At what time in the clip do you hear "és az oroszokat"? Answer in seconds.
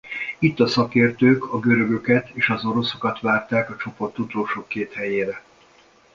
2.33-3.19